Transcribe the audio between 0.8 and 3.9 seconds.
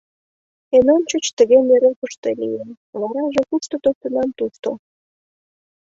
ончыч тыге нӧрепыште лие, вараже– кушто